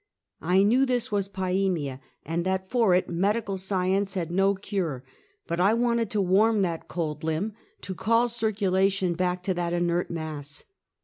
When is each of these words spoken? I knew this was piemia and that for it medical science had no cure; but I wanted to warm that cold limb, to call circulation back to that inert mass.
I 0.41 0.63
knew 0.63 0.87
this 0.87 1.11
was 1.11 1.29
piemia 1.29 1.99
and 2.25 2.43
that 2.43 2.65
for 2.67 2.95
it 2.95 3.07
medical 3.07 3.55
science 3.55 4.15
had 4.15 4.31
no 4.31 4.55
cure; 4.55 5.03
but 5.45 5.59
I 5.59 5.75
wanted 5.75 6.09
to 6.09 6.21
warm 6.21 6.63
that 6.63 6.87
cold 6.87 7.23
limb, 7.23 7.53
to 7.81 7.93
call 7.93 8.27
circulation 8.27 9.13
back 9.13 9.43
to 9.43 9.53
that 9.53 9.73
inert 9.73 10.09
mass. 10.09 10.63